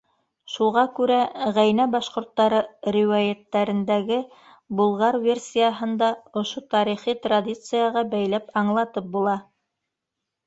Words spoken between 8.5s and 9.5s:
аңлатып була.